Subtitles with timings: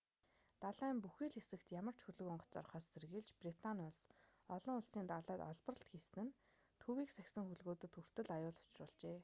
[0.63, 4.01] далайн бүхий л хэсэгт ямар ч хөлөг онгоц орохоос сэргийлж британи улс
[4.55, 6.37] олон улсын далайд олборлолт хийсэн нь
[6.81, 9.17] төвийг сахисан хөлгүүдэд хүртэл аюул учруулжээ